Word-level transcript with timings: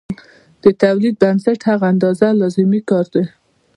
د 0.63 0.65
تولید 0.81 1.15
بنسټ 1.21 1.59
هغه 1.69 1.85
اندازه 1.93 2.27
لازمي 2.41 2.81
کار 2.89 3.05
دی 3.13 3.23